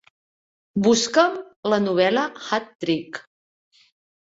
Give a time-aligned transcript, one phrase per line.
[0.87, 1.37] Busca"m
[1.75, 3.23] la novel·la Hat Trick.